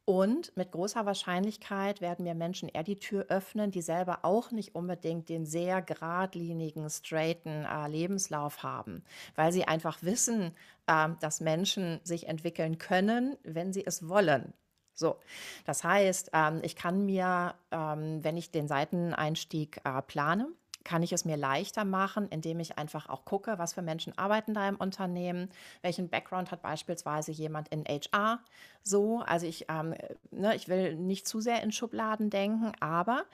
[0.09, 4.75] Und mit großer Wahrscheinlichkeit werden mir Menschen eher die Tür öffnen, die selber auch nicht
[4.75, 10.55] unbedingt den sehr geradlinigen, straighten äh, Lebenslauf haben, weil sie einfach wissen,
[10.87, 14.55] äh, dass Menschen sich entwickeln können, wenn sie es wollen.
[14.99, 15.17] So,
[15.65, 20.49] das heißt, ähm, ich kann mir, ähm, wenn ich den Seiteneinstieg äh, plane,
[20.83, 24.55] kann ich es mir leichter machen, indem ich einfach auch gucke, was für Menschen arbeiten
[24.55, 25.51] da im Unternehmen,
[25.83, 28.41] welchen Background hat beispielsweise jemand in HR.
[28.83, 29.95] So, also ich, ähm,
[30.31, 33.25] ne, ich will nicht zu sehr in Schubladen denken, aber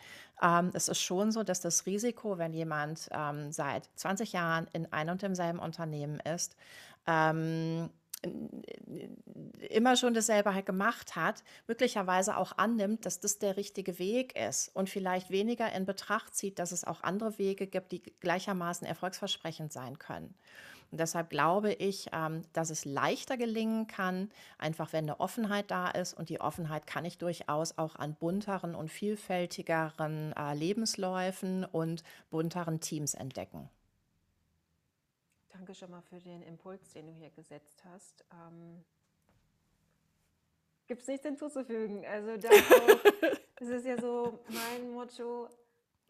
[0.43, 4.93] ähm, es ist schon so, dass das Risiko, wenn jemand ähm, seit 20 Jahren in
[4.93, 6.57] einem und demselben Unternehmen ist,
[7.07, 7.89] ähm,
[9.71, 14.69] immer schon dasselbe halt gemacht hat, möglicherweise auch annimmt, dass das der richtige Weg ist
[14.75, 19.73] und vielleicht weniger in Betracht zieht, dass es auch andere Wege gibt, die gleichermaßen erfolgsversprechend
[19.73, 20.35] sein können.
[20.91, 25.89] Und deshalb glaube ich, ähm, dass es leichter gelingen kann, einfach wenn eine Offenheit da
[25.91, 26.15] ist.
[26.15, 32.79] Und die Offenheit kann ich durchaus auch an bunteren und vielfältigeren äh, Lebensläufen und bunteren
[32.79, 33.69] Teams entdecken.
[35.65, 38.23] Danke schon mal für den Impuls, den du hier gesetzt hast.
[38.31, 38.85] Ähm,
[40.87, 42.05] Gibt es nichts hinzuzufügen.
[42.05, 42.53] Also das,
[43.61, 45.49] ist ja so mein Motto,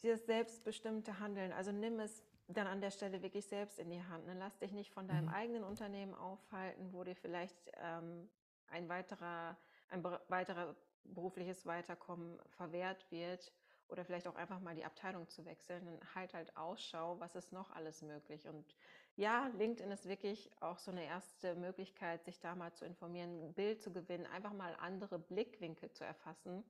[0.02, 1.52] das selbstbestimmte Handeln.
[1.52, 4.26] Also nimm es dann an der Stelle wirklich selbst in die Hand.
[4.26, 4.34] Ne?
[4.36, 5.34] Lass dich nicht von deinem mhm.
[5.34, 8.28] eigenen Unternehmen aufhalten, wo dir vielleicht ähm,
[8.66, 9.56] ein weiterer,
[9.88, 13.52] ein weiterer berufliches Weiterkommen verwehrt wird
[13.86, 15.84] oder vielleicht auch einfach mal die Abteilung zu wechseln.
[15.84, 18.48] Dann halt halt Ausschau, was ist noch alles möglich.
[18.48, 18.74] Und
[19.16, 23.54] ja, LinkedIn ist wirklich auch so eine erste Möglichkeit, sich da mal zu informieren, ein
[23.54, 26.64] Bild zu gewinnen, einfach mal andere Blickwinkel zu erfassen.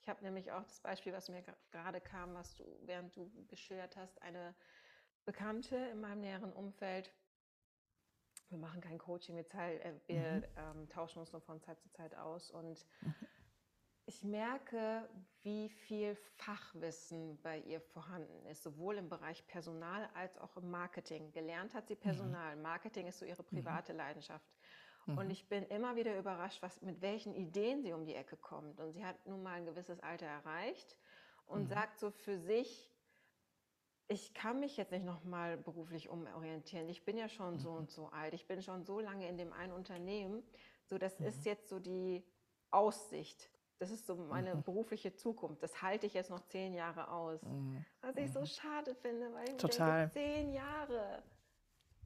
[0.00, 3.96] Ich habe nämlich auch das Beispiel, was mir gerade kam, was du, während du geschildert
[3.96, 4.54] hast, eine
[5.24, 7.12] Bekannte in meinem näheren Umfeld.
[8.48, 10.44] Wir machen kein Coaching, wir, äh, wir mhm.
[10.56, 12.86] ähm, tauschen uns nur von Zeit zu Zeit aus und
[14.12, 15.08] ich merke,
[15.42, 21.32] wie viel Fachwissen bei ihr vorhanden ist, sowohl im Bereich Personal als auch im Marketing.
[21.32, 22.00] Gelernt hat sie mhm.
[22.00, 22.56] Personal.
[22.56, 23.46] Marketing ist so ihre mhm.
[23.46, 24.46] private Leidenschaft.
[25.06, 25.18] Mhm.
[25.18, 28.80] Und ich bin immer wieder überrascht, was, mit welchen Ideen sie um die Ecke kommt.
[28.80, 30.96] Und sie hat nun mal ein gewisses Alter erreicht
[31.46, 31.68] und mhm.
[31.68, 32.90] sagt so für sich,
[34.08, 36.88] ich kann mich jetzt nicht nochmal beruflich umorientieren.
[36.90, 38.34] Ich bin ja schon so und so alt.
[38.34, 40.42] Ich bin schon so lange in dem einen Unternehmen.
[40.84, 42.22] So, das ist jetzt so die
[42.70, 43.48] Aussicht.
[43.78, 44.62] Das ist so meine mhm.
[44.62, 45.62] berufliche Zukunft.
[45.62, 47.42] Das halte ich jetzt noch zehn Jahre aus.
[47.42, 47.84] Mhm.
[48.00, 48.46] Was ich so mhm.
[48.46, 50.08] schade finde, weil ich Total.
[50.08, 51.22] Denke, zehn Jahre.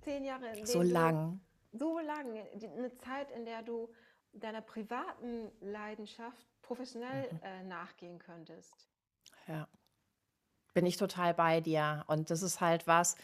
[0.01, 0.67] Zehn Jahre.
[0.67, 1.41] so lang.
[1.73, 2.27] so lang.
[2.55, 3.89] Eine Zeit, in der du
[4.33, 7.41] deiner privaten Leidenschaft professionell mhm.
[7.43, 8.89] äh, nachgehen könntest.
[9.47, 9.69] Ja.
[10.75, 12.05] Bin ich total bei dir.
[12.07, 13.17] Und das ist halt was,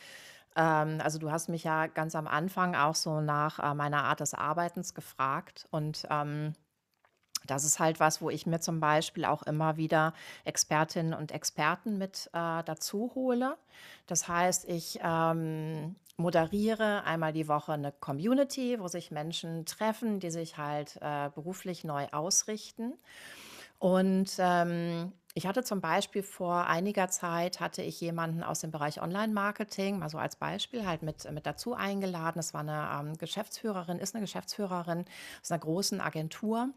[0.56, 4.20] ähm, also du hast mich ja ganz am Anfang auch so nach äh, meiner Art
[4.20, 5.66] des Arbeitens gefragt.
[5.70, 6.54] Und ähm,
[7.46, 11.98] das ist halt was, wo ich mir zum Beispiel auch immer wieder Expertinnen und Experten
[11.98, 13.56] mit äh, dazu hole.
[14.06, 20.30] Das heißt, ich ähm, moderiere einmal die Woche eine Community, wo sich Menschen treffen, die
[20.30, 22.94] sich halt äh, beruflich neu ausrichten.
[23.78, 29.00] Und ähm, ich hatte zum Beispiel vor einiger Zeit hatte ich jemanden aus dem Bereich
[29.00, 32.38] Online-Marketing, mal so als Beispiel, halt mit, mit dazu eingeladen.
[32.38, 35.04] Das war eine ähm, Geschäftsführerin, ist eine Geschäftsführerin
[35.40, 36.68] aus einer großen Agentur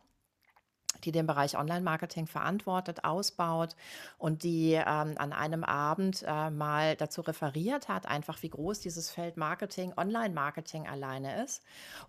[1.04, 3.76] die den Bereich Online-Marketing verantwortet, ausbaut
[4.18, 9.10] und die ähm, an einem Abend äh, mal dazu referiert hat, einfach wie groß dieses
[9.10, 11.64] Feld Marketing, Online-Marketing alleine ist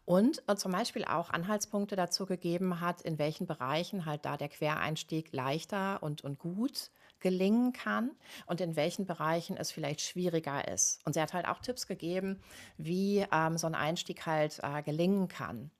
[0.04, 4.48] und äh, zum Beispiel auch Anhaltspunkte dazu gegeben hat, in welchen Bereichen halt da der
[4.48, 8.10] Quereinstieg leichter und, und gut gelingen kann
[8.46, 11.04] und in welchen Bereichen es vielleicht schwieriger ist.
[11.04, 12.40] Und sie hat halt auch Tipps gegeben,
[12.76, 15.70] wie ähm, so ein Einstieg halt äh, gelingen kann.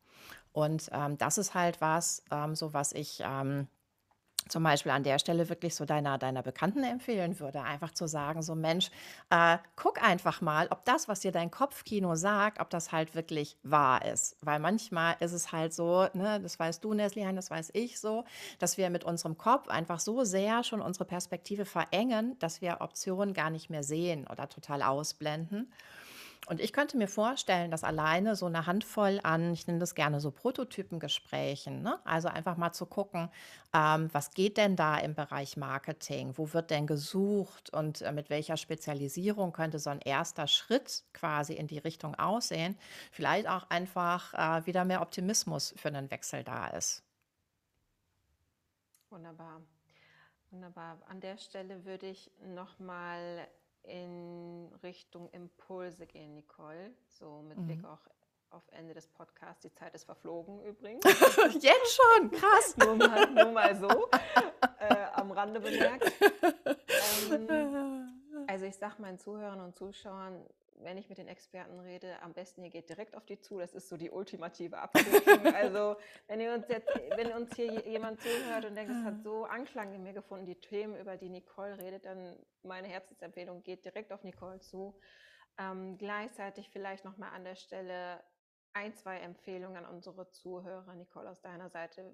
[0.57, 3.69] Und ähm, das ist halt was, ähm, so was ich ähm,
[4.49, 8.43] zum Beispiel an der Stelle wirklich so deiner deiner Bekannten empfehlen würde, einfach zu sagen,
[8.43, 8.91] so: „Mensch,
[9.31, 13.59] äh, guck einfach mal, ob das, was dir dein Kopfkino sagt, ob das halt wirklich
[13.65, 17.71] wahr ist.“ Weil manchmal ist es halt so, ne, das weißt du, Neslihan, das weiß
[17.75, 18.25] ich so,
[18.59, 23.35] dass wir mit unserem Kopf einfach so sehr schon unsere Perspektive verengen, dass wir Optionen
[23.35, 25.73] gar nicht mehr sehen oder total ausblenden.
[26.49, 30.21] Und ich könnte mir vorstellen, dass alleine so eine Handvoll an, ich nenne das gerne
[30.21, 31.99] so Prototypengesprächen, ne?
[32.05, 33.31] Also einfach mal zu gucken,
[33.75, 36.39] ähm, was geht denn da im Bereich Marketing?
[36.39, 41.55] Wo wird denn gesucht und äh, mit welcher Spezialisierung könnte so ein erster Schritt quasi
[41.55, 42.79] in die Richtung aussehen?
[43.11, 47.03] Vielleicht auch einfach äh, wieder mehr Optimismus für einen Wechsel da ist.
[49.11, 49.63] Wunderbar.
[50.53, 50.99] Wunderbar.
[51.09, 53.49] An der Stelle würde ich nochmal
[53.87, 56.93] in Richtung Impulse gehen, Nicole.
[57.09, 57.87] So mit Blick Mhm.
[57.87, 58.01] auch
[58.51, 59.63] auf Ende des Podcasts.
[59.63, 61.05] Die Zeit ist verflogen übrigens.
[61.61, 62.77] Jetzt schon, krass.
[62.77, 63.89] nur, mal, nur mal so
[64.79, 66.13] äh, am Rande bemerkt.
[67.31, 70.45] Ähm, also ich sage meinen Zuhörern und Zuschauern,
[70.79, 73.59] wenn ich mit den Experten rede, am besten ihr geht direkt auf die zu.
[73.59, 75.47] Das ist so die ultimative Abkürzung.
[75.55, 79.23] Also wenn ihr uns jetzt, wenn uns hier je- jemand zuhört und denkt, es hat
[79.23, 83.85] so Anklang in mir gefunden, die Themen, über die Nicole redet, dann meine Herzensempfehlung geht
[83.85, 84.99] direkt auf Nicole zu.
[85.59, 88.23] Ähm, gleichzeitig vielleicht nochmal an der Stelle
[88.75, 92.13] ein, zwei Empfehlungen an unsere Zuhörer, Nicole, aus deiner Seite,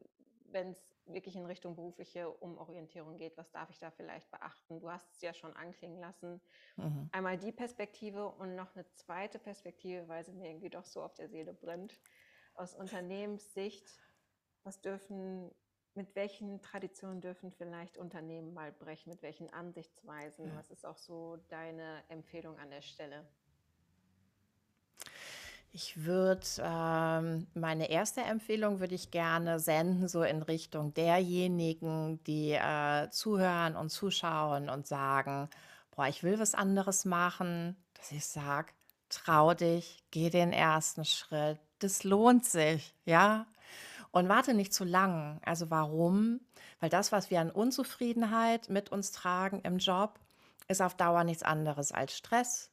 [0.53, 3.37] wenn es wirklich in Richtung berufliche Umorientierung geht.
[3.37, 4.81] Was darf ich da vielleicht beachten?
[4.81, 6.41] Du hast es ja schon anklingen lassen.
[6.77, 7.11] Mhm.
[7.11, 11.15] Einmal die Perspektive und noch eine zweite Perspektive, weil sie mir irgendwie doch so auf
[11.15, 12.01] der Seele brennt.
[12.55, 14.01] Aus Unternehmenssicht,
[14.65, 15.51] was dürfen,
[15.95, 20.47] mit welchen Traditionen dürfen vielleicht Unternehmen mal brechen, mit welchen Ansichtsweisen?
[20.47, 20.57] Ja.
[20.57, 23.29] Was ist auch so deine Empfehlung an der Stelle?
[25.75, 32.53] Ich würde, ähm, meine erste Empfehlung würde ich gerne senden, so in Richtung derjenigen, die
[32.53, 35.49] äh, zuhören und zuschauen und sagen,
[35.97, 38.71] boah, ich will was anderes machen, dass ich sage,
[39.09, 43.47] trau dich, geh den ersten Schritt, das lohnt sich, ja.
[44.11, 45.41] Und warte nicht zu lang.
[45.43, 46.41] Also warum?
[46.81, 50.21] Weil das, was wir an Unzufriedenheit mit uns tragen im Job,
[50.69, 52.72] ist auf Dauer nichts anderes als Stress.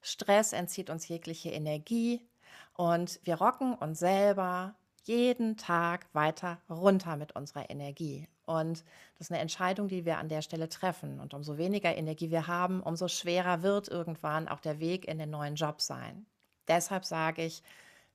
[0.00, 2.26] Stress entzieht uns jegliche Energie
[2.74, 8.28] und wir rocken uns selber jeden Tag weiter runter mit unserer Energie.
[8.46, 8.84] Und
[9.16, 11.20] das ist eine Entscheidung, die wir an der Stelle treffen.
[11.20, 15.30] Und umso weniger Energie wir haben, umso schwerer wird irgendwann auch der Weg in den
[15.30, 16.26] neuen Job sein.
[16.68, 17.62] Deshalb sage ich,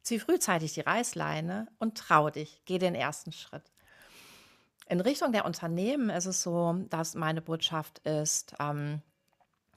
[0.02, 3.72] zieh frühzeitig die Reißleine und trau dich, geh den ersten Schritt.
[4.88, 9.02] In Richtung der Unternehmen ist es so, dass meine Botschaft ist, ähm,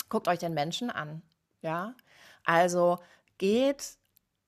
[0.09, 1.23] guckt euch den Menschen an.
[1.63, 1.95] Ja,
[2.45, 2.99] also
[3.39, 3.97] geht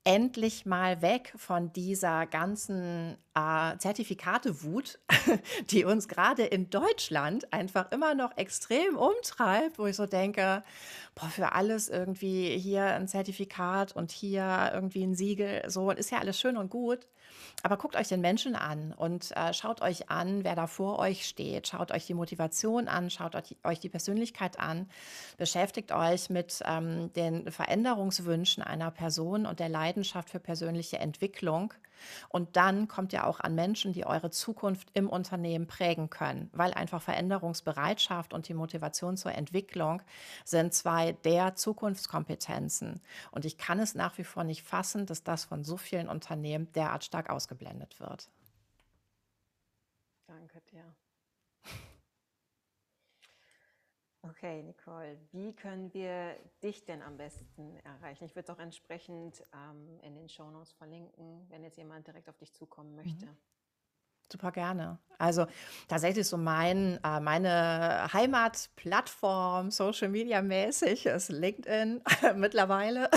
[0.05, 4.99] endlich mal weg von dieser ganzen äh, Zertifikate-Wut,
[5.70, 10.64] die uns gerade in Deutschland einfach immer noch extrem umtreibt, wo ich so denke,
[11.14, 16.18] boah, für alles irgendwie hier ein Zertifikat und hier irgendwie ein Siegel, so ist ja
[16.18, 17.07] alles schön und gut.
[17.62, 21.27] Aber guckt euch den Menschen an und äh, schaut euch an, wer da vor euch
[21.27, 21.69] steht.
[21.69, 24.88] Schaut euch die Motivation an, schaut euch die, Persönlichkeit an.
[25.37, 31.75] Beschäftigt euch mit ähm, den Veränderungswünschen einer Person und der Leidenschaft für persönliche Entwicklung.
[32.29, 36.73] Und dann kommt ihr auch an Menschen, die eure Zukunft im Unternehmen prägen können, weil
[36.75, 40.03] einfach Veränderungsbereitschaft und die Motivation zur Entwicklung
[40.45, 43.01] sind zwei der Zukunftskompetenzen.
[43.31, 46.71] Und ich kann es nach wie vor nicht fassen, dass das von so vielen Unternehmen
[46.73, 48.29] derart stark ausgeblendet wird.
[50.27, 50.95] Danke dir.
[54.23, 58.25] Okay, Nicole, wie können wir dich denn am besten erreichen?
[58.25, 62.37] Ich würde es auch entsprechend ähm, in den Shownotes verlinken, wenn jetzt jemand direkt auf
[62.37, 63.27] dich zukommen möchte.
[64.31, 64.99] Super gerne.
[65.19, 65.47] Also
[65.89, 72.03] tatsächlich so mein, äh, meine Heimatplattform, Social Media mäßig, ist LinkedIn
[72.37, 73.11] mittlerweile.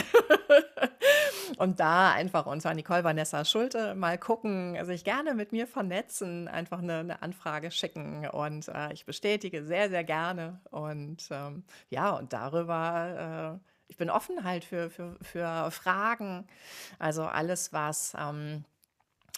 [1.57, 6.79] Und da einfach unter Nicole Vanessa Schulte mal gucken, sich gerne mit mir vernetzen, einfach
[6.79, 8.27] eine, eine Anfrage schicken.
[8.27, 10.61] Und äh, ich bestätige sehr, sehr gerne.
[10.71, 16.47] Und ähm, ja, und darüber, äh, ich bin offen halt für, für, für Fragen.
[16.99, 18.13] Also alles, was.
[18.19, 18.65] Ähm,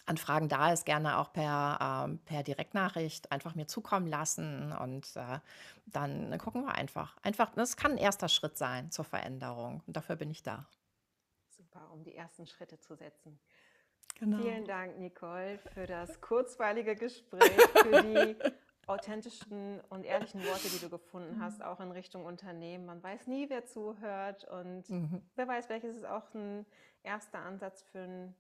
[0.08, 5.16] an Fragen da ist, gerne auch per, ähm, per Direktnachricht einfach mir zukommen lassen und
[5.16, 5.40] äh,
[5.88, 7.18] dann gucken wir einfach.
[7.24, 10.68] Einfach, das kann ein erster Schritt sein zur Veränderung und dafür bin ich da.
[11.76, 13.38] Super, um die ersten Schritte zu setzen.
[14.18, 14.38] Genau.
[14.38, 17.42] Vielen Dank, Nicole, für das kurzweilige Gespräch,
[17.82, 18.36] für die
[18.88, 22.86] authentischen und ehrlichen Worte, die du gefunden hast, auch in Richtung Unternehmen.
[22.86, 25.22] Man weiß nie, wer zuhört und Mhm.
[25.36, 26.66] wer weiß, welches ist auch ein
[27.04, 28.36] erster Ansatz für ein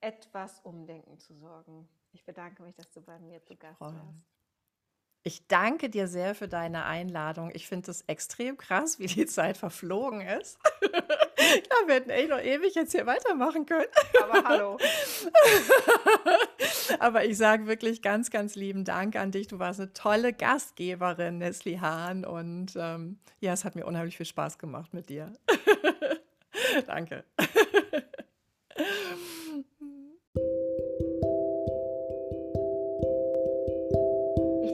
[0.00, 1.88] etwas Umdenken zu sorgen.
[2.12, 4.26] Ich bedanke mich, dass du bei mir zu Gast warst.
[5.22, 7.50] Ich danke dir sehr für deine Einladung.
[7.52, 10.58] Ich finde es extrem krass, wie die Zeit verflogen ist.
[11.56, 13.86] ja, wir hätten echt noch ewig jetzt hier weitermachen können.
[14.22, 14.78] Aber hallo.
[16.98, 19.48] Aber ich sage wirklich ganz, ganz lieben Dank an dich.
[19.48, 22.24] Du warst eine tolle Gastgeberin, Nestle Hahn.
[22.24, 25.32] Und ähm, ja, es hat mir unheimlich viel Spaß gemacht mit dir.
[26.86, 27.24] Danke.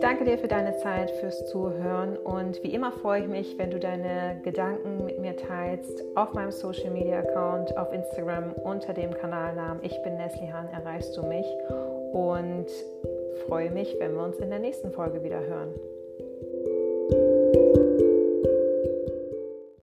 [0.07, 3.80] danke dir für deine Zeit, fürs Zuhören und wie immer freue ich mich, wenn du
[3.80, 9.82] deine Gedanken mit mir teilst auf meinem Social Media Account auf Instagram unter dem Kanalnamen
[9.82, 11.44] Ich bin Nestle Hahn, erreichst du mich
[12.12, 12.66] und
[13.48, 15.74] freue mich, wenn wir uns in der nächsten Folge wieder hören.